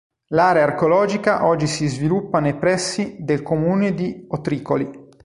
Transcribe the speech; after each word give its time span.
L'area 0.29 0.63
archeologica 0.63 1.45
oggi 1.45 1.67
si 1.67 1.85
sviluppa 1.85 2.39
nei 2.39 2.57
pressi 2.57 3.17
del 3.19 3.43
comune 3.43 3.93
di 3.93 4.25
Otricoli. 4.29 5.09